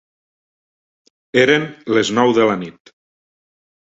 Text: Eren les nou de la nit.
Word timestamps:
Eren 1.41 1.67
les 1.97 2.11
nou 2.21 2.35
de 2.39 2.47
la 2.53 2.57
nit. 2.63 2.93